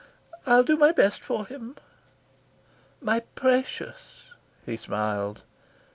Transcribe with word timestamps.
I'll 0.47 0.63
do 0.63 0.77
my 0.77 0.91
best 0.91 1.21
for 1.23 1.45
him." 1.45 1.75
"My 3.01 3.19
precious," 3.35 4.31
he 4.65 4.75
smiled. 4.75 5.43